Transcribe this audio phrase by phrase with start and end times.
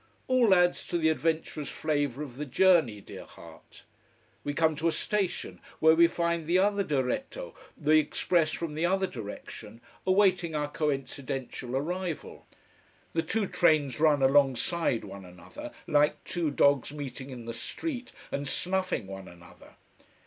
[0.27, 3.83] All adds to the adventurous flavour of the journey, dear heart.
[4.43, 8.83] We come to a station where we find the other diretto, the express from the
[8.83, 12.47] other direction, awaiting our coincidential arrival.
[13.13, 18.47] The two trains run alongside one another, like two dogs meeting in the street and
[18.47, 19.75] snuffing one another.